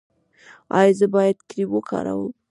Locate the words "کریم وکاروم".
1.49-2.31